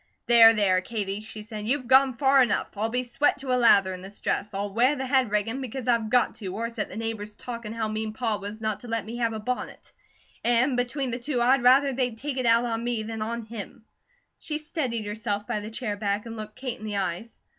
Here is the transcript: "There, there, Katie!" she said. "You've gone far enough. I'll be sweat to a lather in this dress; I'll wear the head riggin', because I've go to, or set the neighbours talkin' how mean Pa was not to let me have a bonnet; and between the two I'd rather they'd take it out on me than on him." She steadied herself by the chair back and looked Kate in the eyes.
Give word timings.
"There, 0.25 0.51
there, 0.55 0.81
Katie!" 0.81 1.21
she 1.21 1.43
said. 1.43 1.67
"You've 1.67 1.85
gone 1.85 2.15
far 2.17 2.41
enough. 2.41 2.69
I'll 2.75 2.89
be 2.89 3.03
sweat 3.03 3.37
to 3.37 3.53
a 3.53 3.55
lather 3.55 3.93
in 3.93 4.01
this 4.01 4.19
dress; 4.19 4.51
I'll 4.55 4.73
wear 4.73 4.95
the 4.95 5.05
head 5.05 5.29
riggin', 5.29 5.61
because 5.61 5.87
I've 5.87 6.09
go 6.09 6.31
to, 6.31 6.55
or 6.55 6.71
set 6.71 6.89
the 6.89 6.97
neighbours 6.97 7.35
talkin' 7.35 7.71
how 7.73 7.87
mean 7.87 8.11
Pa 8.11 8.37
was 8.39 8.61
not 8.61 8.79
to 8.79 8.87
let 8.87 9.05
me 9.05 9.17
have 9.17 9.33
a 9.33 9.39
bonnet; 9.39 9.91
and 10.43 10.75
between 10.75 11.11
the 11.11 11.19
two 11.19 11.39
I'd 11.39 11.61
rather 11.61 11.93
they'd 11.93 12.17
take 12.17 12.37
it 12.39 12.47
out 12.47 12.65
on 12.65 12.83
me 12.83 13.03
than 13.03 13.21
on 13.21 13.43
him." 13.45 13.85
She 14.39 14.57
steadied 14.57 15.05
herself 15.05 15.45
by 15.45 15.59
the 15.59 15.69
chair 15.69 15.95
back 15.95 16.25
and 16.25 16.35
looked 16.35 16.55
Kate 16.55 16.79
in 16.79 16.85
the 16.87 16.97
eyes. 16.97 17.37